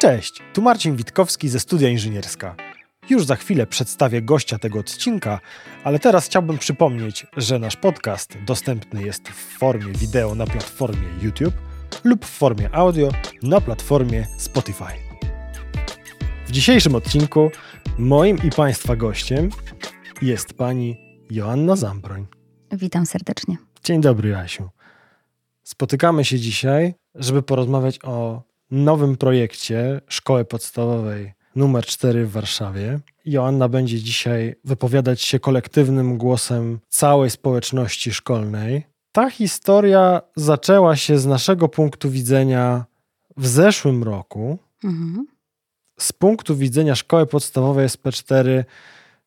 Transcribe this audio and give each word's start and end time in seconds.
Cześć, 0.00 0.42
tu 0.52 0.62
Marcin 0.62 0.96
Witkowski 0.96 1.48
ze 1.48 1.60
Studia 1.60 1.88
Inżynierska. 1.88 2.54
Już 3.10 3.24
za 3.24 3.36
chwilę 3.36 3.66
przedstawię 3.66 4.22
gościa 4.22 4.58
tego 4.58 4.78
odcinka, 4.78 5.40
ale 5.84 5.98
teraz 5.98 6.26
chciałbym 6.26 6.58
przypomnieć, 6.58 7.26
że 7.36 7.58
nasz 7.58 7.76
podcast 7.76 8.36
dostępny 8.46 9.02
jest 9.02 9.28
w 9.28 9.58
formie 9.58 9.92
wideo 9.92 10.34
na 10.34 10.46
platformie 10.46 11.08
YouTube 11.22 11.54
lub 12.04 12.24
w 12.24 12.28
formie 12.28 12.74
audio 12.74 13.08
na 13.42 13.60
platformie 13.60 14.26
Spotify. 14.38 14.92
W 16.46 16.50
dzisiejszym 16.50 16.94
odcinku 16.94 17.50
moim 17.98 18.38
i 18.44 18.50
Państwa 18.50 18.96
gościem 18.96 19.50
jest 20.22 20.54
pani 20.54 20.96
Joanna 21.30 21.76
Zambroń. 21.76 22.26
Witam 22.72 23.06
serdecznie. 23.06 23.56
Dzień 23.84 24.00
dobry, 24.00 24.28
Jasiu. 24.28 24.68
Spotykamy 25.62 26.24
się 26.24 26.38
dzisiaj, 26.38 26.94
żeby 27.14 27.42
porozmawiać 27.42 27.98
o 28.04 28.49
nowym 28.70 29.16
projekcie 29.16 30.00
Szkoły 30.08 30.44
Podstawowej 30.44 31.32
numer 31.56 31.86
4 31.86 32.26
w 32.26 32.32
Warszawie. 32.32 33.00
Joanna 33.24 33.68
będzie 33.68 34.00
dzisiaj 34.00 34.54
wypowiadać 34.64 35.22
się 35.22 35.38
kolektywnym 35.38 36.18
głosem 36.18 36.78
całej 36.88 37.30
społeczności 37.30 38.12
szkolnej. 38.12 38.86
Ta 39.12 39.30
historia 39.30 40.22
zaczęła 40.36 40.96
się 40.96 41.18
z 41.18 41.26
naszego 41.26 41.68
punktu 41.68 42.10
widzenia 42.10 42.84
w 43.36 43.46
zeszłym 43.46 44.02
roku. 44.02 44.58
Mhm. 44.84 45.26
Z 45.98 46.12
punktu 46.12 46.56
widzenia 46.56 46.94
Szkoły 46.94 47.26
Podstawowej 47.26 47.88
SP4 47.88 48.64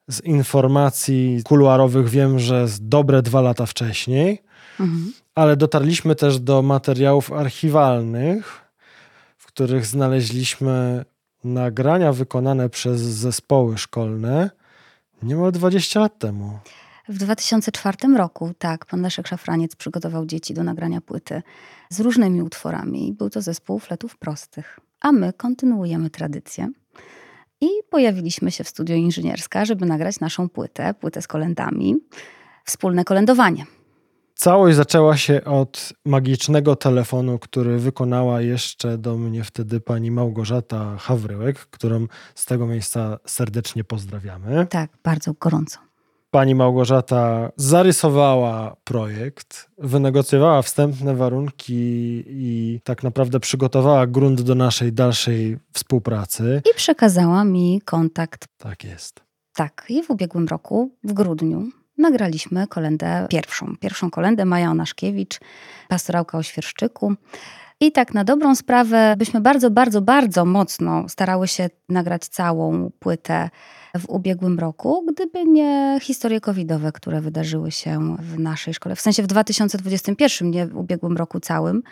z 0.07 0.21
informacji 0.23 1.41
kuluarowych 1.45 2.09
wiem, 2.09 2.39
że 2.39 2.67
z 2.67 2.87
dobre 2.87 3.21
dwa 3.21 3.41
lata 3.41 3.65
wcześniej, 3.65 4.41
mhm. 4.79 5.13
ale 5.35 5.57
dotarliśmy 5.57 6.15
też 6.15 6.39
do 6.39 6.61
materiałów 6.61 7.31
archiwalnych, 7.31 8.62
których 9.53 9.85
znaleźliśmy 9.85 11.05
nagrania 11.43 12.13
wykonane 12.13 12.69
przez 12.69 13.01
zespoły 13.01 13.77
szkolne 13.77 14.49
niemal 15.23 15.51
20 15.51 15.99
lat 15.99 16.19
temu. 16.19 16.59
W 17.09 17.17
2004 17.17 17.97
roku, 18.17 18.53
tak, 18.57 18.85
pan 18.85 19.01
Leszek 19.01 19.27
Szafraniec 19.27 19.75
przygotował 19.75 20.25
dzieci 20.25 20.53
do 20.53 20.63
nagrania 20.63 21.01
płyty 21.01 21.41
z 21.89 21.99
różnymi 21.99 22.41
utworami. 22.41 23.13
Był 23.17 23.29
to 23.29 23.41
zespół 23.41 23.79
fletów 23.79 24.17
prostych. 24.17 24.79
A 25.01 25.11
my 25.11 25.33
kontynuujemy 25.33 26.09
tradycję 26.09 26.69
i 27.61 27.67
pojawiliśmy 27.89 28.51
się 28.51 28.63
w 28.63 28.69
studio 28.69 28.95
inżynierska, 28.95 29.65
żeby 29.65 29.85
nagrać 29.85 30.19
naszą 30.19 30.49
płytę, 30.49 30.93
płytę 30.93 31.21
z 31.21 31.27
kolendami, 31.27 31.95
wspólne 32.65 33.03
kolędowanie. 33.03 33.65
Całość 34.43 34.75
zaczęła 34.77 35.17
się 35.17 35.43
od 35.43 35.93
magicznego 36.05 36.75
telefonu, 36.75 37.39
który 37.39 37.79
wykonała 37.79 38.41
jeszcze 38.41 38.97
do 38.97 39.17
mnie 39.17 39.43
wtedy 39.43 39.79
pani 39.79 40.11
Małgorzata 40.11 40.97
Hawryłek, 40.97 41.59
którą 41.59 42.07
z 42.35 42.45
tego 42.45 42.67
miejsca 42.67 43.19
serdecznie 43.25 43.83
pozdrawiamy. 43.83 44.67
Tak, 44.69 44.89
bardzo 45.03 45.33
gorąco. 45.39 45.79
Pani 46.31 46.55
Małgorzata 46.55 47.51
zarysowała 47.55 48.75
projekt, 48.83 49.69
wynegocjowała 49.77 50.61
wstępne 50.61 51.15
warunki 51.15 51.73
i 52.27 52.79
tak 52.83 53.03
naprawdę 53.03 53.39
przygotowała 53.39 54.07
grunt 54.07 54.41
do 54.41 54.55
naszej 54.55 54.93
dalszej 54.93 55.57
współpracy. 55.73 56.61
I 56.71 56.75
przekazała 56.75 57.43
mi 57.43 57.81
kontakt. 57.85 58.45
Tak 58.57 58.83
jest. 58.83 59.21
Tak, 59.55 59.85
i 59.89 60.03
w 60.03 60.09
ubiegłym 60.09 60.47
roku, 60.47 60.91
w 61.03 61.13
grudniu, 61.13 61.69
nagraliśmy 61.97 62.67
kolendę 62.67 63.27
pierwszą. 63.29 63.75
Pierwszą 63.79 64.11
kolendę 64.11 64.45
Maja 64.45 64.71
Onaszkiewicz, 64.71 65.39
pastorałka 65.89 66.37
o 66.37 66.43
Świerszczyku. 66.43 67.15
I 67.79 67.91
tak 67.91 68.13
na 68.13 68.23
dobrą 68.23 68.55
sprawę 68.55 69.15
byśmy 69.17 69.41
bardzo, 69.41 69.71
bardzo, 69.71 70.01
bardzo 70.01 70.45
mocno 70.45 71.09
starały 71.09 71.47
się 71.47 71.69
nagrać 71.89 72.27
całą 72.27 72.91
płytę 72.99 73.49
w 73.97 74.09
ubiegłym 74.09 74.59
roku, 74.59 75.05
gdyby 75.13 75.45
nie 75.45 75.99
historie 76.01 76.41
covidowe, 76.41 76.91
które 76.91 77.21
wydarzyły 77.21 77.71
się 77.71 78.15
w 78.19 78.39
naszej 78.39 78.73
szkole. 78.73 78.95
W 78.95 79.01
sensie 79.01 79.23
w 79.23 79.27
2021, 79.27 80.51
nie 80.51 80.67
w 80.67 80.77
ubiegłym 80.77 81.17
roku 81.17 81.39
całym, 81.39 81.83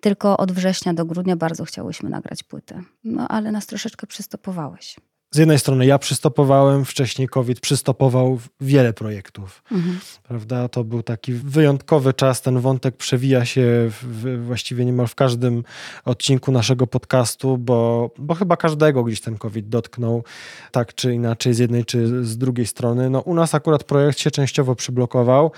tylko 0.00 0.36
od 0.36 0.52
września 0.52 0.94
do 0.94 1.04
grudnia 1.04 1.36
bardzo 1.36 1.64
chciałyśmy 1.64 2.10
nagrać 2.10 2.42
płytę. 2.42 2.82
No 3.04 3.28
ale 3.28 3.52
nas 3.52 3.66
troszeczkę 3.66 4.06
przystopowałeś 4.06 4.96
z 5.34 5.38
jednej 5.38 5.58
strony 5.58 5.86
ja 5.86 5.98
przystopowałem, 5.98 6.84
wcześniej 6.84 7.28
COVID 7.28 7.60
przystopował 7.60 8.40
wiele 8.60 8.92
projektów. 8.92 9.62
Mhm. 9.72 9.98
Prawda? 10.22 10.68
To 10.68 10.84
był 10.84 11.02
taki 11.02 11.32
wyjątkowy 11.32 12.12
czas, 12.12 12.42
ten 12.42 12.60
wątek 12.60 12.96
przewija 12.96 13.44
się 13.44 13.62
w, 14.02 14.44
właściwie 14.46 14.84
niemal 14.84 15.06
w 15.06 15.14
każdym 15.14 15.64
odcinku 16.04 16.52
naszego 16.52 16.86
podcastu, 16.86 17.58
bo, 17.58 18.10
bo 18.18 18.34
chyba 18.34 18.56
każdego 18.56 19.04
gdzieś 19.04 19.20
ten 19.20 19.38
COVID 19.38 19.68
dotknął, 19.68 20.24
tak 20.70 20.94
czy 20.94 21.14
inaczej, 21.14 21.54
z 21.54 21.58
jednej 21.58 21.84
czy 21.84 22.24
z 22.24 22.38
drugiej 22.38 22.66
strony. 22.66 23.10
No, 23.10 23.20
u 23.20 23.34
nas 23.34 23.54
akurat 23.54 23.84
projekt 23.84 24.18
się 24.18 24.30
częściowo 24.30 24.74
przyblokował, 24.74 25.52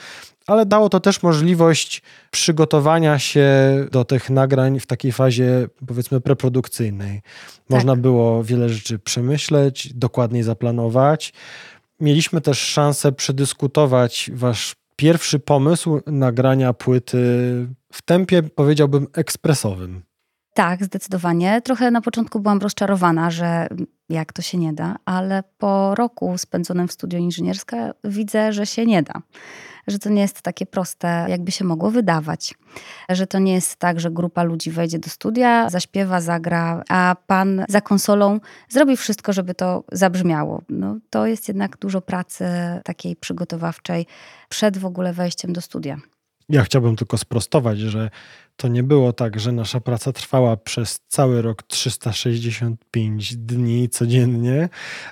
ale 0.47 0.67
dało 0.67 0.89
to 0.89 1.01
też 1.01 1.23
możliwość 1.23 2.03
przygotowania 2.31 3.19
się 3.19 3.49
do 3.93 4.05
tych 4.05 4.31
nagrań 4.31 4.81
w 4.81 4.87
takiej 4.87 5.13
fazie, 5.13 5.69
powiedzmy, 5.87 6.21
preprodukcyjnej. 6.21 7.23
Można 7.69 7.93
tak. 7.93 8.01
było 8.01 8.45
wiele 8.45 8.69
rzeczy 8.69 8.99
przemyśleć, 8.99 9.93
dokładniej 9.95 10.43
zaplanować. 10.43 11.33
Mieliśmy 12.01 12.41
też 12.41 12.59
szansę 12.59 13.13
przedyskutować 13.13 14.31
wasz 14.35 14.77
pierwszy 14.97 15.39
pomysł 15.39 16.01
nagrania 16.07 16.73
płyty 16.73 17.19
w 17.93 18.03
tempie, 18.03 18.43
powiedziałbym, 18.43 19.07
ekspresowym. 19.13 20.03
Tak, 20.55 20.85
zdecydowanie. 20.85 21.63
Trochę 21.63 21.91
na 21.91 22.01
początku 22.01 22.41
byłam 22.41 22.59
rozczarowana, 22.59 23.31
że 23.31 23.69
jak 24.09 24.33
to 24.33 24.43
się 24.43 24.59
nie 24.59 24.73
da, 24.73 24.97
ale 25.05 25.43
po 25.59 25.95
roku 25.95 26.39
spędzonym 26.39 26.89
w 26.89 26.93
studiu 26.93 27.19
inżynierska 27.19 27.95
widzę, 28.05 28.53
że 28.53 28.67
się 28.67 28.87
nie 28.87 29.03
da 29.03 29.23
że 29.87 29.99
to 29.99 30.11
nie 30.11 30.23
jest 30.23 30.43
takie 30.43 30.67
proste, 30.67 31.27
jakby 31.29 31.53
się 31.53 31.65
mogło 31.65 31.91
wydawać. 31.91 32.55
Że 33.09 33.27
to 33.27 33.39
nie 33.39 33.55
jest 33.55 33.77
tak, 33.77 34.01
że 34.01 34.11
grupa 34.11 34.43
ludzi 34.43 34.71
wejdzie 34.71 34.99
do 34.99 35.11
studia, 35.11 35.71
zaśpiewa, 35.71 36.21
zagra, 36.21 36.83
a 36.89 37.17
pan 37.27 37.65
za 37.69 37.81
konsolą 37.81 38.41
zrobi 38.69 38.97
wszystko, 38.97 39.33
żeby 39.33 39.55
to 39.55 39.85
zabrzmiało. 39.93 40.63
No, 40.69 40.97
to 41.11 41.27
jest 41.27 41.49
jednak 41.49 41.77
dużo 41.77 42.01
pracy 42.01 42.45
takiej 42.85 43.17
przygotowawczej 43.17 44.07
przed 44.49 44.79
w 44.79 44.87
ogóle 44.87 45.13
wejściem 45.13 45.53
do 45.53 45.61
studia. 45.61 45.97
Ja 46.49 46.65
chciałbym 46.65 46.97
tylko 46.97 47.19
sprostować, 47.19 47.79
że 47.79 48.11
to 48.57 48.69
nie 48.69 48.83
było 48.83 49.13
tak, 49.13 49.41
że 49.41 49.53
nasza 49.53 49.81
praca 49.81 50.13
trwała 50.13 50.57
przez 50.57 51.01
cały 51.09 51.43
rok 51.43 51.63
365 51.63 53.37
dni 53.37 53.89
codziennie. 53.89 54.69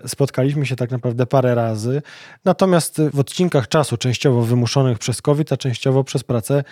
Spotkaliśmy 0.06 0.66
się 0.66 0.76
tak 0.76 0.90
naprawdę 0.90 1.26
parę 1.26 1.54
razy. 1.54 2.02
Natomiast 2.44 3.00
w 3.12 3.18
odcinkach 3.18 3.68
czasu, 3.68 3.96
częściowo 3.96 4.42
wymuszonych 4.42 4.98
przez 4.98 5.22
COVID, 5.22 5.52
a 5.52 5.56
częściowo 5.56 6.04
przez 6.04 6.24
prace 6.24 6.64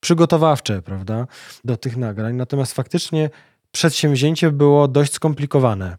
przygotowawcze, 0.00 0.82
prawda, 0.82 1.26
do 1.64 1.76
tych 1.76 1.96
nagrań. 1.96 2.36
Natomiast 2.36 2.72
faktycznie 2.72 3.30
przedsięwzięcie 3.72 4.50
było 4.50 4.88
dość 4.88 5.12
skomplikowane. 5.12 5.96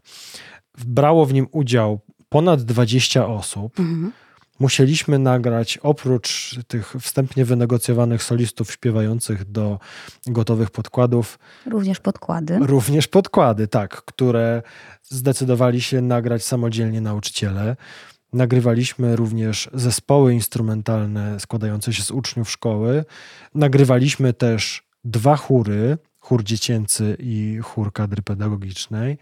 Brało 0.84 1.26
w 1.26 1.32
nim 1.32 1.46
udział 1.50 2.00
ponad 2.28 2.62
20 2.62 3.26
osób. 3.26 3.80
Mhm 3.80 4.12
musieliśmy 4.62 5.18
nagrać 5.18 5.78
oprócz 5.78 6.56
tych 6.68 6.94
wstępnie 7.00 7.44
wynegocjowanych 7.44 8.22
solistów 8.22 8.72
śpiewających 8.72 9.44
do 9.44 9.78
gotowych 10.26 10.70
podkładów. 10.70 11.38
Również 11.66 12.00
podkłady. 12.00 12.58
Również 12.58 13.08
podkłady, 13.08 13.68
tak, 13.68 14.02
które 14.04 14.62
zdecydowali 15.02 15.80
się 15.80 16.00
nagrać 16.00 16.44
samodzielnie 16.44 17.00
nauczyciele. 17.00 17.76
Nagrywaliśmy 18.32 19.16
również 19.16 19.70
zespoły 19.74 20.34
instrumentalne 20.34 21.40
składające 21.40 21.92
się 21.92 22.02
z 22.02 22.10
uczniów 22.10 22.50
szkoły. 22.50 23.04
Nagrywaliśmy 23.54 24.32
też 24.32 24.82
dwa 25.04 25.36
chóry, 25.36 25.98
chór 26.22 26.44
dziecięcy 26.44 27.16
i 27.18 27.58
chór 27.62 27.92
kadry 27.92 28.22
pedagogicznej. 28.22 29.18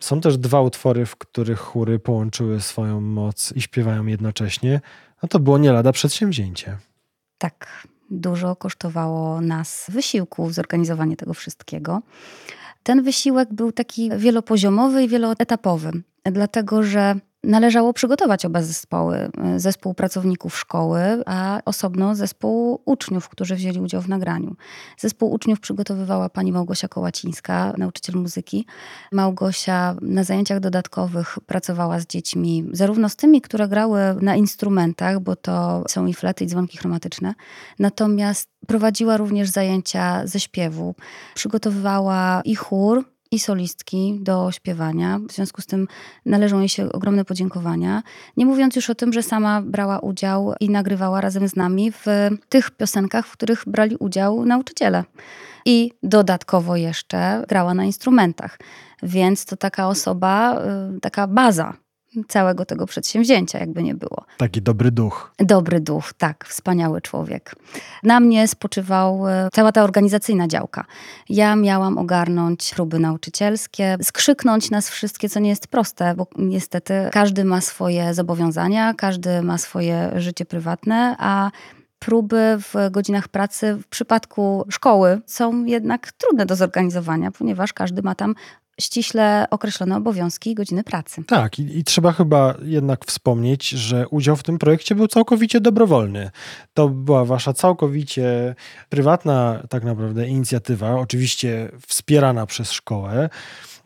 Są 0.00 0.20
też 0.20 0.38
dwa 0.38 0.60
utwory, 0.60 1.06
w 1.06 1.16
których 1.16 1.58
chóry 1.58 1.98
połączyły 1.98 2.60
swoją 2.60 3.00
moc 3.00 3.52
i 3.56 3.60
śpiewają 3.60 4.06
jednocześnie. 4.06 4.80
No 5.22 5.28
to 5.28 5.38
było 5.38 5.58
nie 5.58 5.72
lada 5.72 5.92
przedsięwzięcie. 5.92 6.76
Tak, 7.38 7.88
dużo 8.10 8.56
kosztowało 8.56 9.40
nas 9.40 9.86
wysiłku 9.88 10.50
zorganizowanie 10.50 11.16
tego 11.16 11.34
wszystkiego. 11.34 12.02
Ten 12.82 13.02
wysiłek 13.02 13.54
był 13.54 13.72
taki 13.72 14.10
wielopoziomowy 14.16 15.04
i 15.04 15.08
wieloetapowy, 15.08 15.92
dlatego 16.24 16.82
że 16.82 17.14
należało 17.44 17.92
przygotować 17.92 18.44
oba 18.44 18.62
zespoły. 18.62 19.30
Zespół 19.56 19.94
pracowników 19.94 20.58
szkoły, 20.58 21.00
a 21.26 21.60
osobno 21.64 22.14
zespół 22.14 22.80
uczniów, 22.84 23.28
którzy 23.28 23.54
wzięli 23.54 23.80
udział 23.80 24.02
w 24.02 24.08
nagraniu. 24.08 24.56
Zespół 24.98 25.32
uczniów 25.32 25.60
przygotowywała 25.60 26.28
pani 26.28 26.52
Małgosia 26.52 26.88
Kołacińska, 26.88 27.74
nauczyciel 27.78 28.16
muzyki. 28.16 28.66
Małgosia 29.12 29.96
na 30.00 30.24
zajęciach 30.24 30.60
dodatkowych 30.60 31.38
pracowała 31.46 32.00
z 32.00 32.06
dziećmi, 32.06 32.64
zarówno 32.72 33.08
z 33.08 33.16
tymi, 33.16 33.40
które 33.40 33.68
grały 33.68 34.00
na 34.20 34.36
instrumentach, 34.36 35.20
bo 35.20 35.36
to 35.36 35.84
są 35.88 36.06
i 36.06 36.14
flety, 36.14 36.44
i 36.44 36.46
dzwonki 36.46 36.78
chromatyczne, 36.78 37.34
natomiast 37.78 38.48
prowadziła 38.66 39.16
również 39.16 39.48
zajęcia 39.48 40.26
ze 40.26 40.40
śpiewu. 40.40 40.94
Przygotowywała 41.34 42.42
i 42.44 42.54
chór, 42.54 43.04
i 43.34 43.38
solistki 43.38 44.18
do 44.20 44.52
śpiewania. 44.52 45.20
W 45.28 45.32
związku 45.32 45.62
z 45.62 45.66
tym 45.66 45.88
należą 46.26 46.58
jej 46.58 46.68
się 46.68 46.92
ogromne 46.92 47.24
podziękowania. 47.24 48.02
Nie 48.36 48.46
mówiąc 48.46 48.76
już 48.76 48.90
o 48.90 48.94
tym, 48.94 49.12
że 49.12 49.22
sama 49.22 49.62
brała 49.62 49.98
udział 49.98 50.54
i 50.60 50.70
nagrywała 50.70 51.20
razem 51.20 51.48
z 51.48 51.56
nami 51.56 51.92
w 51.92 52.06
tych 52.48 52.70
piosenkach, 52.70 53.26
w 53.26 53.32
których 53.32 53.62
brali 53.66 53.96
udział 53.96 54.44
nauczyciele. 54.44 55.04
I 55.64 55.90
dodatkowo 56.02 56.76
jeszcze 56.76 57.44
grała 57.48 57.74
na 57.74 57.84
instrumentach. 57.84 58.58
Więc 59.02 59.44
to 59.44 59.56
taka 59.56 59.88
osoba, 59.88 60.62
y, 60.96 61.00
taka 61.00 61.26
baza 61.26 61.83
całego 62.28 62.64
tego 62.64 62.86
przedsięwzięcia, 62.86 63.58
jakby 63.58 63.82
nie 63.82 63.94
było. 63.94 64.24
Taki 64.38 64.62
dobry 64.62 64.90
duch. 64.90 65.32
Dobry 65.38 65.80
duch, 65.80 66.12
tak, 66.12 66.44
wspaniały 66.48 67.00
człowiek. 67.00 67.54
Na 68.02 68.20
mnie 68.20 68.48
spoczywał 68.48 69.28
e, 69.28 69.48
cała 69.52 69.72
ta 69.72 69.84
organizacyjna 69.84 70.48
działka. 70.48 70.84
Ja 71.28 71.56
miałam 71.56 71.98
ogarnąć 71.98 72.74
próby 72.74 72.98
nauczycielskie, 72.98 73.96
skrzyknąć 74.02 74.70
nas 74.70 74.90
wszystkie, 74.90 75.28
co 75.28 75.40
nie 75.40 75.50
jest 75.50 75.66
proste, 75.66 76.14
bo 76.14 76.26
niestety 76.38 76.94
każdy 77.12 77.44
ma 77.44 77.60
swoje 77.60 78.14
zobowiązania, 78.14 78.94
każdy 78.94 79.42
ma 79.42 79.58
swoje 79.58 80.10
życie 80.16 80.44
prywatne, 80.44 81.16
a 81.18 81.50
próby 81.98 82.56
w 82.58 82.90
godzinach 82.90 83.28
pracy 83.28 83.76
w 83.82 83.86
przypadku 83.86 84.66
szkoły 84.70 85.20
są 85.26 85.64
jednak 85.64 86.12
trudne 86.12 86.46
do 86.46 86.56
zorganizowania, 86.56 87.30
ponieważ 87.30 87.72
każdy 87.72 88.02
ma 88.02 88.14
tam 88.14 88.34
ściśle 88.80 89.46
określone 89.50 89.96
obowiązki 89.96 90.50
i 90.50 90.54
godziny 90.54 90.84
pracy. 90.84 91.24
Tak, 91.24 91.58
i, 91.58 91.78
i, 91.78 91.84
trzeba 91.84 92.12
chyba 92.12 92.54
jednak 92.62 93.04
wspomnieć, 93.04 93.68
że 93.68 94.08
udział 94.08 94.36
w 94.36 94.42
tym 94.42 94.58
projekcie 94.58 94.94
był 94.94 95.08
całkowicie 95.08 95.60
dobrowolny. 95.60 96.30
To 96.74 96.88
była 96.88 97.24
wasza 97.24 97.52
całkowicie 97.52 98.54
prywatna, 98.88 99.62
tak 99.68 99.84
naprawdę, 99.84 100.28
inicjatywa, 100.28 100.94
oczywiście 100.94 101.70
wspierana 101.86 102.46
przez 102.46 102.72
szkołę. 102.72 103.28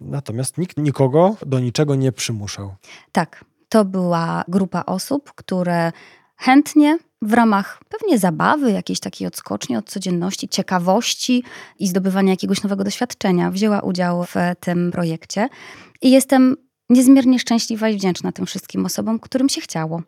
Natomiast 0.00 0.58
nikt 0.58 0.76
nikogo 0.76 1.36
do 1.46 1.60
niczego 1.60 1.94
nie 1.94 2.12
przymuszał. 2.12 2.74
Tak, 3.12 3.44
to 3.68 3.84
była 3.84 4.44
grupa 4.48 4.82
osób, 4.86 5.32
które 5.34 5.92
chętnie 6.38 6.98
w 7.22 7.32
ramach 7.32 7.80
pewnie 7.88 8.18
zabawy, 8.18 8.72
jakiejś 8.72 9.00
takiej 9.00 9.26
odskoczni 9.28 9.76
od 9.76 9.90
codzienności, 9.90 10.48
ciekawości 10.48 11.44
i 11.78 11.88
zdobywania 11.88 12.30
jakiegoś 12.30 12.62
nowego 12.62 12.84
doświadczenia 12.84 13.50
wzięła 13.50 13.80
udział 13.80 14.24
w 14.24 14.34
tym 14.60 14.90
projekcie. 14.90 15.48
I 16.02 16.10
jestem 16.10 16.56
niezmiernie 16.90 17.38
szczęśliwa 17.38 17.88
i 17.88 17.96
wdzięczna 17.96 18.32
tym 18.32 18.46
wszystkim 18.46 18.86
osobom, 18.86 19.18
którym 19.18 19.48
się 19.48 19.60
chciało, 19.60 20.02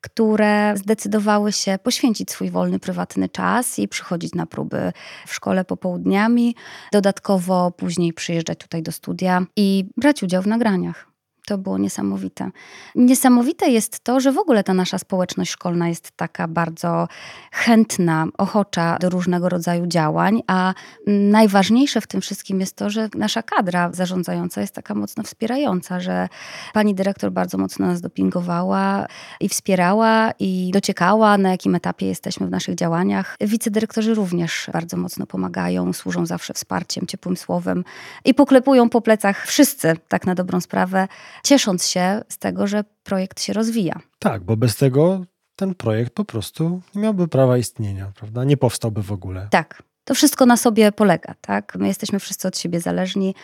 które 0.00 0.74
zdecydowały 0.76 1.52
się 1.52 1.78
poświęcić 1.82 2.30
swój 2.30 2.50
wolny, 2.50 2.78
prywatny 2.78 3.28
czas 3.28 3.78
i 3.78 3.88
przychodzić 3.88 4.34
na 4.34 4.46
próby 4.46 4.92
w 5.26 5.34
szkole 5.34 5.64
popołudniami, 5.64 6.54
dodatkowo 6.92 7.70
później 7.70 8.12
przyjeżdżać 8.12 8.58
tutaj 8.58 8.82
do 8.82 8.92
studia 8.92 9.46
i 9.56 9.84
brać 9.96 10.22
udział 10.22 10.42
w 10.42 10.46
nagraniach. 10.46 11.09
To 11.50 11.58
było 11.58 11.78
niesamowite. 11.78 12.50
Niesamowite 12.94 13.70
jest 13.70 14.00
to, 14.04 14.20
że 14.20 14.32
w 14.32 14.38
ogóle 14.38 14.64
ta 14.64 14.74
nasza 14.74 14.98
społeczność 14.98 15.50
szkolna 15.50 15.88
jest 15.88 16.10
taka 16.16 16.48
bardzo 16.48 17.08
chętna, 17.52 18.26
ochocza 18.38 18.96
do 19.00 19.10
różnego 19.10 19.48
rodzaju 19.48 19.86
działań, 19.86 20.42
a 20.46 20.74
najważniejsze 21.06 22.00
w 22.00 22.06
tym 22.06 22.20
wszystkim 22.20 22.60
jest 22.60 22.76
to, 22.76 22.90
że 22.90 23.08
nasza 23.14 23.42
kadra 23.42 23.90
zarządzająca 23.92 24.60
jest 24.60 24.74
taka 24.74 24.94
mocno 24.94 25.22
wspierająca, 25.22 26.00
że 26.00 26.28
pani 26.72 26.94
dyrektor 26.94 27.32
bardzo 27.32 27.58
mocno 27.58 27.86
nas 27.86 28.00
dopingowała 28.00 29.06
i 29.40 29.48
wspierała 29.48 30.32
i 30.38 30.70
dociekała, 30.72 31.38
na 31.38 31.50
jakim 31.50 31.74
etapie 31.74 32.06
jesteśmy 32.06 32.46
w 32.46 32.50
naszych 32.50 32.74
działaniach. 32.74 33.36
Wicedyrektorzy 33.40 34.14
również 34.14 34.70
bardzo 34.72 34.96
mocno 34.96 35.26
pomagają, 35.26 35.92
służą 35.92 36.26
zawsze 36.26 36.54
wsparciem, 36.54 37.06
ciepłym 37.06 37.36
słowem 37.36 37.84
i 38.24 38.34
poklepują 38.34 38.88
po 38.88 39.00
plecach 39.00 39.46
wszyscy, 39.46 39.96
tak 40.08 40.26
na 40.26 40.34
dobrą 40.34 40.60
sprawę, 40.60 41.08
ciesząc 41.44 41.86
się 41.86 42.22
z 42.28 42.38
tego, 42.38 42.66
że 42.66 42.84
projekt 43.02 43.42
się 43.42 43.52
rozwija. 43.52 44.00
Tak, 44.18 44.44
bo 44.44 44.56
bez 44.56 44.76
tego 44.76 45.24
ten 45.56 45.74
projekt 45.74 46.14
po 46.14 46.24
prostu 46.24 46.80
nie 46.94 47.02
miałby 47.02 47.28
prawa 47.28 47.58
istnienia, 47.58 48.12
prawda? 48.14 48.44
Nie 48.44 48.56
powstałby 48.56 49.02
w 49.02 49.12
ogóle. 49.12 49.48
Tak. 49.50 49.82
To 50.04 50.14
wszystko 50.14 50.46
na 50.46 50.56
sobie 50.56 50.92
polega, 50.92 51.34
tak? 51.40 51.76
My 51.78 51.88
jesteśmy 51.88 52.18
wszyscy 52.18 52.48
od 52.48 52.58
siebie 52.58 52.80
zależni 52.80 53.34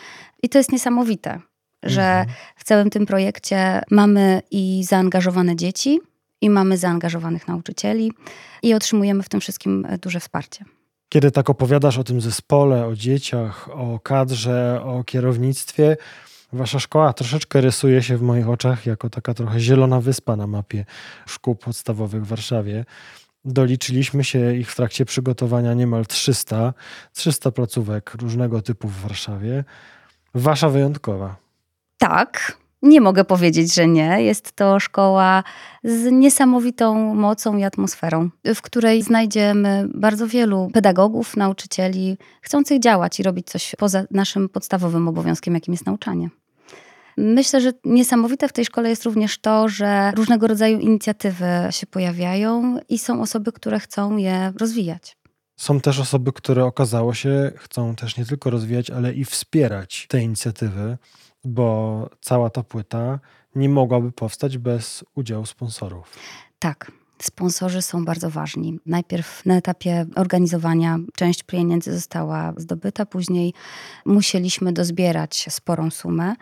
i 0.43 0.49
to 0.49 0.57
jest 0.57 0.71
niesamowite, 0.71 1.39
że 1.83 2.01
mhm. 2.01 2.37
w 2.55 2.63
całym 2.63 2.89
tym 2.89 3.05
projekcie 3.05 3.81
mamy 3.91 4.41
i 4.51 4.83
zaangażowane 4.83 5.55
dzieci, 5.55 5.99
i 6.41 6.49
mamy 6.49 6.77
zaangażowanych 6.77 7.47
nauczycieli 7.47 8.11
i 8.63 8.73
otrzymujemy 8.73 9.23
w 9.23 9.29
tym 9.29 9.39
wszystkim 9.39 9.87
duże 10.01 10.19
wsparcie. 10.19 10.65
Kiedy 11.09 11.31
tak 11.31 11.49
opowiadasz 11.49 11.97
o 11.97 12.03
tym 12.03 12.21
zespole, 12.21 12.85
o 12.85 12.95
dzieciach, 12.95 13.69
o 13.73 13.99
kadrze, 13.99 14.81
o 14.83 15.03
kierownictwie, 15.03 15.97
Wasza 16.53 16.79
szkoła 16.79 17.13
troszeczkę 17.13 17.61
rysuje 17.61 18.03
się 18.03 18.17
w 18.17 18.21
moich 18.21 18.49
oczach 18.49 18.85
jako 18.85 19.09
taka 19.09 19.33
trochę 19.33 19.59
zielona 19.59 20.01
wyspa 20.01 20.35
na 20.35 20.47
mapie 20.47 20.85
szkół 21.25 21.55
podstawowych 21.55 22.25
w 22.25 22.27
Warszawie. 22.27 22.85
Doliczyliśmy 23.45 24.23
się 24.23 24.55
ich 24.55 24.71
w 24.71 24.75
trakcie 24.75 25.05
przygotowania 25.05 25.73
niemal 25.73 26.05
300, 26.05 26.73
300 27.13 27.51
placówek 27.51 28.13
różnego 28.13 28.61
typu 28.61 28.87
w 28.87 29.01
Warszawie. 29.01 29.63
Wasza 30.33 30.69
wyjątkowa. 30.69 31.35
Tak, 31.97 32.57
nie 32.81 33.01
mogę 33.01 33.23
powiedzieć, 33.23 33.73
że 33.73 33.87
nie. 33.87 34.23
Jest 34.23 34.51
to 34.51 34.79
szkoła 34.79 35.43
z 35.83 36.11
niesamowitą 36.11 37.15
mocą 37.15 37.57
i 37.57 37.63
atmosferą, 37.63 38.29
w 38.55 38.61
której 38.61 39.03
znajdziemy 39.03 39.87
bardzo 39.93 40.27
wielu 40.27 40.69
pedagogów, 40.73 41.37
nauczycieli 41.37 42.17
chcących 42.41 42.79
działać 42.79 43.19
i 43.19 43.23
robić 43.23 43.47
coś 43.47 43.75
poza 43.77 44.03
naszym 44.11 44.49
podstawowym 44.49 45.07
obowiązkiem, 45.07 45.53
jakim 45.53 45.73
jest 45.73 45.85
nauczanie. 45.85 46.29
Myślę, 47.17 47.61
że 47.61 47.71
niesamowite 47.83 48.47
w 48.47 48.53
tej 48.53 48.65
szkole 48.65 48.89
jest 48.89 49.03
również 49.03 49.37
to, 49.37 49.69
że 49.69 50.11
różnego 50.15 50.47
rodzaju 50.47 50.79
inicjatywy 50.79 51.45
się 51.69 51.87
pojawiają 51.87 52.79
i 52.89 52.99
są 52.99 53.21
osoby, 53.21 53.51
które 53.51 53.79
chcą 53.79 54.17
je 54.17 54.53
rozwijać. 54.57 55.17
Są 55.59 55.81
też 55.81 55.99
osoby, 55.99 56.33
które 56.33 56.65
okazało 56.65 57.13
się 57.13 57.51
chcą 57.55 57.95
też 57.95 58.17
nie 58.17 58.25
tylko 58.25 58.49
rozwijać, 58.49 58.89
ale 58.89 59.13
i 59.13 59.25
wspierać 59.25 60.05
te 60.09 60.21
inicjatywy 60.21 60.97
bo 61.47 62.09
cała 62.21 62.49
ta 62.49 62.63
płyta 62.63 63.19
nie 63.55 63.69
mogłaby 63.69 64.11
powstać 64.11 64.57
bez 64.57 65.05
udziału 65.15 65.45
sponsorów. 65.45 66.17
Tak. 66.59 66.91
Sponsorzy 67.21 67.81
są 67.81 68.05
bardzo 68.05 68.29
ważni. 68.29 68.79
Najpierw 68.85 69.45
na 69.45 69.57
etapie 69.57 70.05
organizowania 70.15 70.99
część 71.15 71.43
pieniędzy 71.43 71.93
została 71.93 72.53
zdobyta, 72.57 73.05
później 73.05 73.53
musieliśmy 74.05 74.73
dozbierać 74.73 75.45
sporą 75.49 75.91
sumę. 75.91 76.35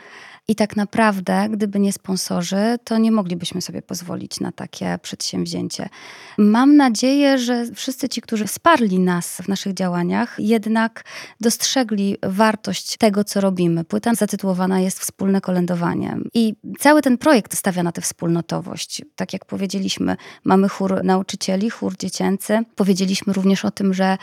I 0.48 0.56
tak 0.56 0.76
naprawdę, 0.76 1.50
gdyby 1.50 1.80
nie 1.80 1.94
sponsorzy, 1.94 2.78
to 2.84 2.98
nie 2.98 3.12
moglibyśmy 3.12 3.62
sobie 3.62 3.82
pozwolić 3.82 4.40
na 4.40 4.52
takie 4.52 4.98
przedsięwzięcie. 5.02 5.90
Mam 6.38 6.78
nadzieję, 6.78 7.38
że 7.38 7.66
wszyscy 7.76 8.10
ci, 8.10 8.22
którzy 8.22 8.46
wsparli 8.46 9.00
nas 9.00 9.38
w 9.38 9.48
naszych 9.48 9.74
działaniach, 9.74 10.36
jednak 10.40 11.04
dostrzegli 11.42 12.18
wartość 12.24 12.98
tego, 12.98 13.24
co 13.24 13.42
robimy. 13.42 13.84
Płyta 13.84 14.16
zatytułowana 14.16 14.80
jest 14.80 15.00
Wspólne 15.00 15.42
kolędowanie. 15.42 16.18
I 16.34 16.56
cały 16.80 17.02
ten 17.02 17.18
projekt 17.18 17.58
stawia 17.58 17.84
na 17.84 17.92
tę 17.92 18.02
wspólnotowość. 18.02 19.02
Tak 19.16 19.34
jak 19.34 19.46
powiedzieliśmy, 19.46 20.18
mamy 20.44 20.65
chór 20.70 21.04
nauczycieli, 21.04 21.70
chór 21.70 21.98
dziecięcy. 21.98 22.60
Powiedzieliśmy 22.76 23.34
również 23.34 23.66
o 23.66 23.72
tym, 23.72 23.94
że 23.94 24.18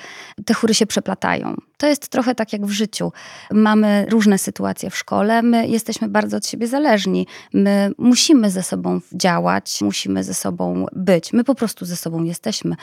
te 0.45 0.55
chóry 0.55 0.75
się 0.75 0.87
przeplatają. 0.87 1.57
To 1.83 1.87
jest 1.87 2.09
trochę 2.09 2.35
tak 2.35 2.53
jak 2.53 2.67
w 2.67 2.71
życiu. 2.71 3.13
Mamy 3.51 4.07
różne 4.11 4.39
sytuacje 4.39 4.91
w 4.91 4.97
szkole, 4.97 5.43
my 5.43 5.69
jesteśmy 5.69 6.09
bardzo 6.09 6.37
od 6.37 6.47
siebie 6.47 6.67
zależni. 6.67 7.27
My 7.53 7.93
musimy 7.99 8.51
ze 8.51 8.63
sobą 8.63 9.01
działać, 9.13 9.79
musimy 9.81 10.25
ze 10.25 10.35
sobą 10.35 10.87
być. 10.93 11.33
My 11.33 11.45
po 11.45 11.55
prostu 11.55 11.85
ze 11.85 11.97
sobą 11.97 12.25
jesteśmy. 12.25 12.77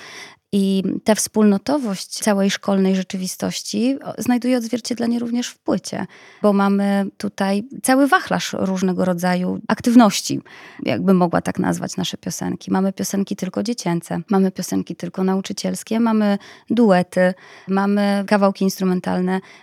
I 0.51 0.83
ta 1.03 1.15
wspólnotowość 1.15 2.07
całej 2.07 2.51
szkolnej 2.51 2.95
rzeczywistości 2.95 3.97
znajduje 4.17 4.57
odzwierciedlenie 4.57 5.19
również 5.19 5.47
w 5.47 5.59
płycie, 5.59 6.05
bo 6.41 6.53
mamy 6.53 7.05
tutaj 7.17 7.63
cały 7.83 8.07
wachlarz 8.07 8.53
różnego 8.59 9.05
rodzaju 9.05 9.59
aktywności, 9.67 10.41
jakbym 10.83 11.17
mogła 11.17 11.41
tak 11.41 11.59
nazwać 11.59 11.97
nasze 11.97 12.17
piosenki. 12.17 12.71
Mamy 12.71 12.93
piosenki 12.93 13.35
tylko 13.35 13.63
dziecięce, 13.63 14.19
mamy 14.29 14.51
piosenki 14.51 14.95
tylko 14.95 15.23
nauczycielskie, 15.23 15.99
mamy 15.99 16.37
duety, 16.69 17.33
mamy 17.67 18.23
kawałki 18.27 18.63
instrumentalne, 18.63 18.88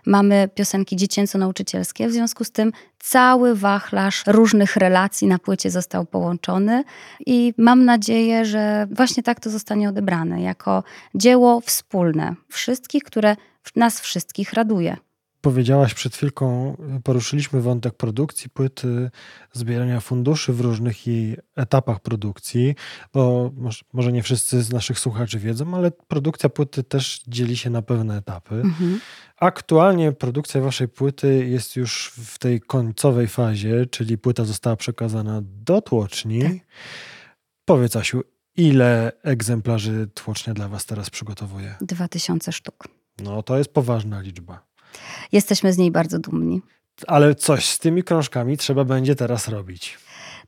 mamy 0.07 0.49
piosenki 0.55 0.97
dziecięco-nauczycielskie. 0.97 2.09
W 2.09 2.13
związku 2.13 2.45
z 2.45 2.51
tym 2.51 2.73
cały 2.99 3.55
wachlarz 3.55 4.25
różnych 4.27 4.77
relacji 4.77 5.29
na 5.29 5.39
płycie 5.39 5.71
został 5.71 6.07
połączony 6.07 6.85
i 7.27 7.55
mam 7.59 7.85
nadzieję, 7.85 8.45
że 8.45 8.87
właśnie 8.91 9.23
tak 9.23 9.41
to 9.41 9.51
zostanie 9.51 9.89
odebrane 9.89 10.43
jako 10.43 10.85
dzieło 11.15 11.61
wspólne 11.61 12.35
wszystkich, 12.49 13.03
które 13.03 13.37
nas 13.77 14.01
wszystkich 14.01 14.53
raduje. 14.53 14.97
Powiedziałaś 15.47 15.95
przed 15.95 16.17
chwilką, 16.17 16.77
poruszyliśmy 17.05 17.61
wątek 17.61 17.95
produkcji 17.95 18.51
płyty, 18.51 19.11
zbierania 19.53 20.01
funduszy 20.01 20.53
w 20.53 20.61
różnych 20.61 21.07
jej 21.07 21.37
etapach 21.57 22.01
produkcji, 22.01 22.75
bo 23.13 23.51
może 23.93 24.13
nie 24.13 24.23
wszyscy 24.23 24.63
z 24.63 24.73
naszych 24.73 24.99
słuchaczy 24.99 25.39
wiedzą, 25.39 25.75
ale 25.75 25.91
produkcja 25.91 26.49
płyty 26.49 26.85
też 26.85 27.23
dzieli 27.29 27.57
się 27.57 27.71
na 27.71 27.83
pewne 27.83 28.17
etapy. 28.17 28.55
Mhm. 28.55 29.01
Aktualnie 29.37 30.13
produkcja 30.13 30.61
waszej 30.61 30.89
płyty 30.89 31.47
jest 31.49 31.77
już 31.77 32.13
w 32.17 32.39
tej 32.39 32.61
końcowej 32.61 33.29
fazie, 33.29 33.87
czyli 33.87 34.19
płyta 34.19 34.45
została 34.45 34.77
przekazana 34.77 35.43
do 35.45 35.83
tłoczni. 35.83 36.43
Tak. 36.43 36.53
Powiedz 37.65 37.97
Asiu, 37.97 38.23
ile 38.57 39.13
egzemplarzy 39.23 40.09
tłocznia 40.15 40.55
dla 40.55 40.69
was 40.69 40.87
teraz 40.87 41.11
przygotowuje? 41.11 41.75
Dwa 41.81 42.09
tysiące 42.09 42.53
sztuk. 42.53 42.89
No 43.19 43.43
to 43.43 43.59
jest 43.59 43.73
poważna 43.73 44.21
liczba. 44.21 44.66
Jesteśmy 45.33 45.73
z 45.73 45.79
niej 45.79 45.91
bardzo 45.91 46.19
dumni. 46.19 46.63
Ale 47.07 47.35
coś 47.35 47.67
z 47.67 47.79
tymi 47.79 48.03
krążkami 48.03 48.57
trzeba 48.57 48.85
będzie 48.85 49.15
teraz 49.15 49.49
robić. 49.49 49.99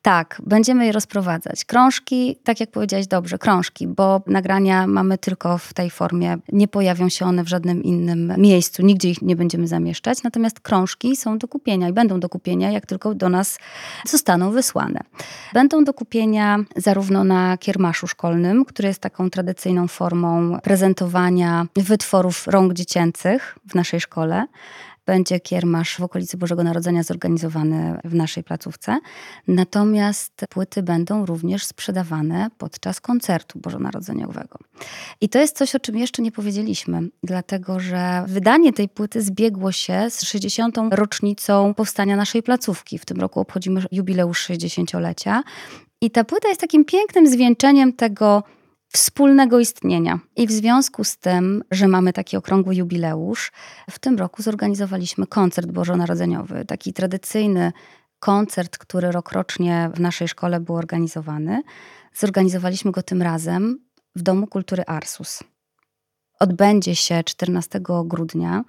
Tak, 0.02 0.42
będziemy 0.46 0.86
je 0.86 0.92
rozprowadzać. 0.92 1.64
Krążki, 1.64 2.36
tak 2.44 2.60
jak 2.60 2.70
powiedziałeś 2.70 3.06
dobrze, 3.06 3.38
krążki, 3.38 3.86
bo 3.86 4.22
nagrania 4.26 4.86
mamy 4.86 5.18
tylko 5.18 5.58
w 5.58 5.74
tej 5.74 5.90
formie. 5.90 6.36
Nie 6.52 6.68
pojawią 6.68 7.08
się 7.08 7.26
one 7.26 7.44
w 7.44 7.48
żadnym 7.48 7.82
innym 7.82 8.32
miejscu, 8.36 8.82
nigdzie 8.82 9.10
ich 9.10 9.22
nie 9.22 9.36
będziemy 9.36 9.68
zamieszczać. 9.68 10.22
Natomiast 10.22 10.60
krążki 10.60 11.16
są 11.16 11.38
do 11.38 11.48
kupienia 11.48 11.88
i 11.88 11.92
będą 11.92 12.20
do 12.20 12.28
kupienia, 12.28 12.70
jak 12.70 12.86
tylko 12.86 13.14
do 13.14 13.28
nas 13.28 13.58
zostaną 14.06 14.50
wysłane. 14.50 15.00
Będą 15.52 15.84
do 15.84 15.94
kupienia 15.94 16.58
zarówno 16.76 17.24
na 17.24 17.58
kiermaszu 17.58 18.06
szkolnym, 18.06 18.64
który 18.64 18.88
jest 18.88 19.00
taką 19.00 19.30
tradycyjną 19.30 19.88
formą 19.88 20.58
prezentowania 20.62 21.66
wytworów 21.76 22.46
rąk 22.46 22.72
dziecięcych 22.72 23.58
w 23.68 23.74
naszej 23.74 24.00
szkole, 24.00 24.46
będzie 25.08 25.40
kiermasz 25.40 25.96
w 25.96 26.02
okolicy 26.02 26.36
Bożego 26.36 26.64
Narodzenia 26.64 27.02
zorganizowany 27.02 27.98
w 28.04 28.14
naszej 28.14 28.44
placówce. 28.44 28.98
Natomiast 29.46 30.32
płyty 30.50 30.82
będą 30.82 31.26
również 31.26 31.64
sprzedawane 31.64 32.48
podczas 32.58 33.00
koncertu 33.00 33.58
bożonarodzeniowego. 33.58 34.58
I 35.20 35.28
to 35.28 35.38
jest 35.38 35.56
coś, 35.56 35.74
o 35.74 35.80
czym 35.80 35.98
jeszcze 35.98 36.22
nie 36.22 36.32
powiedzieliśmy, 36.32 37.08
dlatego 37.22 37.80
że 37.80 38.24
wydanie 38.26 38.72
tej 38.72 38.88
płyty 38.88 39.22
zbiegło 39.22 39.72
się 39.72 40.10
z 40.10 40.22
60. 40.22 40.76
rocznicą 40.90 41.74
powstania 41.74 42.16
naszej 42.16 42.42
placówki. 42.42 42.98
W 42.98 43.04
tym 43.04 43.20
roku 43.20 43.40
obchodzimy 43.40 43.82
jubileusz 43.92 44.50
60-lecia. 44.50 45.42
I 46.00 46.10
ta 46.10 46.24
płyta 46.24 46.48
jest 46.48 46.60
takim 46.60 46.84
pięknym 46.84 47.26
zwieńczeniem 47.26 47.92
tego 47.92 48.42
wspólnego 48.88 49.61
istnienia. 49.61 50.18
I 50.37 50.47
w 50.47 50.52
związku 50.52 51.04
z 51.04 51.16
tym, 51.16 51.64
że 51.71 51.88
mamy 51.88 52.12
taki 52.12 52.37
okrągły 52.37 52.75
jubileusz, 52.75 53.52
w 53.90 53.99
tym 53.99 54.18
roku 54.18 54.42
zorganizowaliśmy 54.42 55.26
koncert 55.26 55.71
bożonarodzeniowy, 55.71 56.64
taki 56.64 56.92
tradycyjny 56.92 57.73
koncert, 58.21 58.78
który 58.78 59.12
rokrocznie 59.12 59.90
w 59.95 60.00
naszej 60.00 60.28
szkole 60.28 60.61
był 60.61 60.76
organizowany. 60.76 61.62
Zorganizowaliśmy 62.14 62.92
go 62.92 63.02
tym 63.02 63.23
razem 63.23 63.78
w 64.16 64.23
Domu 64.23 64.47
Kultury 64.47 64.83
Arsus. 64.87 65.42
Odbędzie 66.40 66.97
się 66.97 67.25
14 67.25 67.80
grudnia 68.04 68.64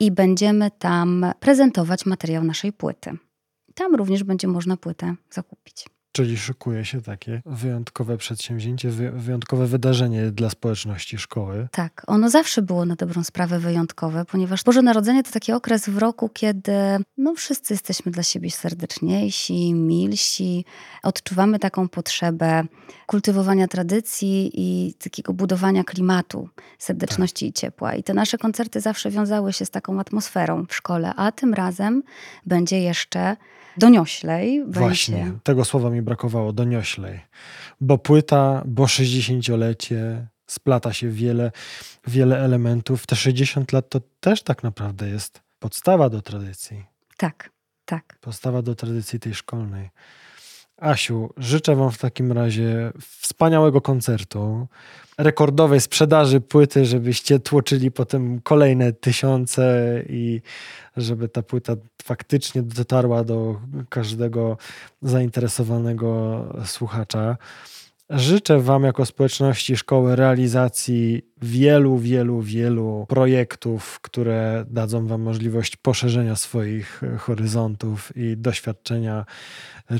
i 0.00 0.10
będziemy 0.10 0.70
tam 0.70 1.26
prezentować 1.40 2.06
materiał 2.06 2.44
naszej 2.44 2.72
płyty. 2.72 3.16
Tam 3.74 3.94
również 3.94 4.24
będzie 4.24 4.48
można 4.48 4.76
płytę 4.76 5.14
zakupić. 5.30 5.86
Czyli 6.12 6.38
szykuje 6.38 6.84
się 6.84 7.02
takie 7.02 7.42
wyjątkowe 7.46 8.16
przedsięwzięcie, 8.16 8.90
wyjątkowe 9.12 9.66
wydarzenie 9.66 10.30
dla 10.30 10.50
społeczności 10.50 11.18
szkoły. 11.18 11.68
Tak, 11.72 12.02
ono 12.06 12.30
zawsze 12.30 12.62
było 12.62 12.84
na 12.84 12.96
dobrą 12.96 13.24
sprawę 13.24 13.58
wyjątkowe, 13.58 14.24
ponieważ 14.24 14.64
Boże 14.64 14.82
Narodzenie 14.82 15.22
to 15.22 15.30
taki 15.30 15.52
okres 15.52 15.88
w 15.88 15.98
roku, 15.98 16.28
kiedy 16.28 16.72
no, 17.18 17.34
wszyscy 17.34 17.74
jesteśmy 17.74 18.12
dla 18.12 18.22
siebie 18.22 18.50
serdeczniejsi, 18.50 19.74
milsi, 19.74 20.64
odczuwamy 21.02 21.58
taką 21.58 21.88
potrzebę 21.88 22.64
kultywowania 23.06 23.68
tradycji 23.68 24.50
i 24.54 24.94
takiego 24.94 25.32
budowania 25.32 25.84
klimatu 25.84 26.48
serdeczności 26.78 27.46
tak. 27.46 27.50
i 27.50 27.60
ciepła. 27.60 27.94
I 27.94 28.02
te 28.02 28.14
nasze 28.14 28.38
koncerty 28.38 28.80
zawsze 28.80 29.10
wiązały 29.10 29.52
się 29.52 29.64
z 29.64 29.70
taką 29.70 30.00
atmosferą 30.00 30.66
w 30.66 30.74
szkole, 30.74 31.12
a 31.16 31.32
tym 31.32 31.54
razem 31.54 32.02
będzie 32.46 32.80
jeszcze 32.80 33.36
donioślej. 33.80 34.64
Właśnie, 34.66 35.24
będzie... 35.24 35.38
tego 35.42 35.64
słowa 35.64 35.90
mi 35.90 36.02
brakowało, 36.02 36.52
donioślej. 36.52 37.20
Bo 37.80 37.98
płyta, 37.98 38.62
bo 38.66 38.84
60-lecie, 38.84 40.26
splata 40.46 40.92
się 40.92 41.08
wiele, 41.08 41.52
wiele 42.06 42.38
elementów. 42.44 43.06
Te 43.06 43.16
60 43.16 43.72
lat 43.72 43.88
to 43.88 44.00
też 44.20 44.42
tak 44.42 44.62
naprawdę 44.62 45.08
jest 45.08 45.42
podstawa 45.58 46.10
do 46.10 46.22
tradycji. 46.22 46.84
Tak, 47.16 47.50
tak. 47.84 48.18
Podstawa 48.20 48.62
do 48.62 48.74
tradycji 48.74 49.20
tej 49.20 49.34
szkolnej. 49.34 49.90
Asiu, 50.80 51.30
życzę 51.36 51.76
Wam 51.76 51.90
w 51.90 51.98
takim 51.98 52.32
razie 52.32 52.92
wspaniałego 53.20 53.80
koncertu, 53.80 54.66
rekordowej 55.18 55.80
sprzedaży 55.80 56.40
płyty, 56.40 56.86
żebyście 56.86 57.40
tłoczyli 57.40 57.90
potem 57.90 58.40
kolejne 58.40 58.92
tysiące 58.92 60.02
i 60.08 60.40
żeby 60.96 61.28
ta 61.28 61.42
płyta 61.42 61.76
faktycznie 62.02 62.62
dotarła 62.62 63.24
do 63.24 63.60
każdego 63.88 64.56
zainteresowanego 65.02 66.44
słuchacza. 66.64 67.36
Życzę 68.10 68.60
Wam 68.60 68.84
jako 68.84 69.06
społeczności 69.06 69.76
szkoły 69.76 70.16
realizacji 70.16 71.22
wielu, 71.42 71.98
wielu, 71.98 72.40
wielu 72.40 73.06
projektów, 73.08 74.00
które 74.00 74.64
dadzą 74.68 75.06
Wam 75.06 75.22
możliwość 75.22 75.76
poszerzenia 75.76 76.36
swoich 76.36 77.00
horyzontów 77.18 78.16
i 78.16 78.36
doświadczenia 78.36 79.24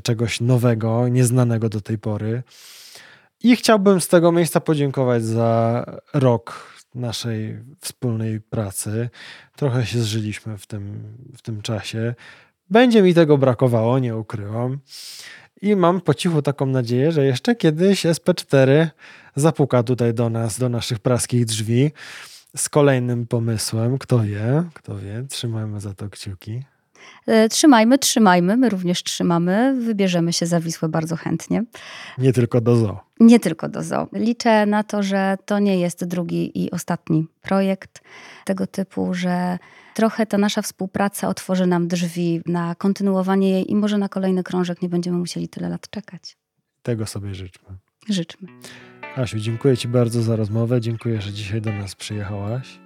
czegoś 0.03 0.41
nowego, 0.41 1.09
nieznanego 1.09 1.69
do 1.69 1.81
tej 1.81 1.99
pory. 1.99 2.43
I 3.43 3.57
chciałbym 3.57 4.01
z 4.01 4.09
tego 4.09 4.33
miejsca 4.33 4.61
podziękować 4.61 5.25
za 5.25 5.85
rok 6.15 6.75
naszej 6.95 7.59
wspólnej 7.81 8.41
pracy. 8.41 9.11
Trochę 9.57 9.87
się 9.87 9.99
zżyliśmy 9.99 10.59
w 10.59 10.67
tym, 10.67 11.03
w 11.37 11.43
tym 11.43 11.63
czasie. 11.63 12.15
Będzie 12.71 13.03
mi 13.03 13.15
tego 13.15 13.39
brakowało, 13.39 13.99
nie 13.99 14.17
ukrywam. 14.17 14.79
I 15.63 15.77
mam 15.77 16.01
po 16.01 16.15
cichu 16.15 16.43
taką 16.43 16.67
nadzieję, 16.67 17.13
że 17.13 17.25
jeszcze 17.27 17.57
kiedyś 17.57 18.05
SP4 18.05 18.87
zapuka 19.37 19.83
tutaj 19.83 20.15
do 20.15 20.31
nas, 20.31 20.59
do 20.59 20.69
naszych 20.69 20.99
praskich 20.99 21.45
drzwi 21.45 21.91
z 22.57 22.69
kolejnym 22.69 23.27
pomysłem. 23.27 23.99
Kto 23.99 24.19
wie, 24.19 24.65
kto 24.75 24.99
wie, 24.99 25.25
trzymajmy 25.29 25.81
za 25.81 25.95
to 25.95 26.11
kciuki. 26.11 26.63
E, 27.27 27.49
trzymajmy, 27.49 27.99
trzymajmy, 27.99 28.57
my 28.57 28.69
również 28.69 29.03
trzymamy, 29.03 29.77
wybierzemy 29.81 30.33
się 30.33 30.47
za 30.47 30.61
Wisłę 30.61 30.89
bardzo 30.89 31.17
chętnie. 31.17 31.63
Nie 32.19 32.33
tylko 32.33 32.61
do 32.61 32.77
zoo. 32.77 33.01
Nie 33.21 33.41
tylko 33.41 33.69
do 33.69 33.83
zoo. 33.83 34.09
Liczę 34.13 34.67
na 34.67 34.83
to, 34.83 35.03
że 35.03 35.37
to 35.45 35.59
nie 35.59 35.81
jest 35.81 36.05
drugi 36.05 36.65
i 36.65 36.71
ostatni 36.71 37.27
projekt 37.43 38.01
tego 38.45 38.67
typu, 38.67 39.15
że 39.15 39.59
trochę 39.95 40.27
ta 40.27 40.39
nasza 40.39 40.63
współpraca 40.63 41.29
otworzy 41.29 41.67
nam 41.67 41.89
drzwi 41.89 42.41
na 42.47 42.75
kontynuowanie 42.75 43.51
jej 43.51 43.71
i 43.71 43.77
może 43.77 43.99
na 43.99 44.09
kolejny 44.09 44.43
krążek 44.43 44.83
nie 44.83 44.89
będziemy 44.89 45.19
musieli 45.19 45.49
tyle 45.49 45.69
lat 45.69 45.91
czekać. 45.91 46.37
Tego 46.83 47.07
sobie 47.07 47.35
życzmy. 47.35 47.69
Życzmy. 48.09 48.49
Asiu, 49.17 49.39
dziękuję 49.39 49.77
Ci 49.77 49.89
bardzo 49.89 50.23
za 50.23 50.37
rozmowę. 50.37 50.81
Dziękuję, 50.81 51.21
że 51.21 51.33
dzisiaj 51.33 51.61
do 51.61 51.73
nas 51.73 51.95
przyjechałaś. 51.95 52.81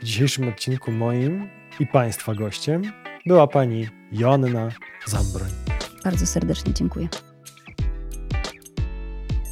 W 0.00 0.04
dzisiejszym 0.04 0.48
odcinku 0.48 0.92
moim 0.92 1.48
i 1.80 1.86
Państwa 1.86 2.34
gościem 2.34 2.82
była 3.26 3.46
Pani 3.46 3.88
Joanna 4.12 4.68
Zambroń. 5.06 5.50
Bardzo 6.04 6.26
serdecznie 6.26 6.74
dziękuję. 6.74 7.08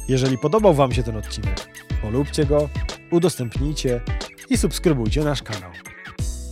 Jeżeli 0.07 0.37
podobał 0.37 0.73
Wam 0.73 0.93
się 0.93 1.03
ten 1.03 1.17
odcinek, 1.17 1.67
polubcie 2.01 2.45
go, 2.45 2.69
udostępnijcie 3.11 4.01
i 4.49 4.57
subskrybujcie 4.57 5.23
nasz 5.23 5.43
kanał. 5.43 5.71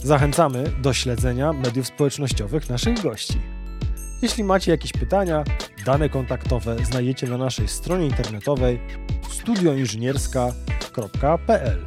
Zachęcamy 0.03 0.63
do 0.81 0.93
śledzenia 0.93 1.53
mediów 1.53 1.87
społecznościowych 1.87 2.69
naszych 2.69 3.01
gości. 3.01 3.39
Jeśli 4.21 4.43
macie 4.43 4.71
jakieś 4.71 4.91
pytania, 4.91 5.43
dane 5.85 6.09
kontaktowe 6.09 6.85
znajdziecie 6.85 7.27
na 7.27 7.37
naszej 7.37 7.67
stronie 7.67 8.05
internetowej 8.05 8.79
studioinżynierska.pl. 9.29 11.85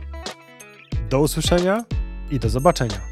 Do 1.10 1.20
usłyszenia 1.20 1.84
i 2.30 2.38
do 2.38 2.48
zobaczenia. 2.48 3.11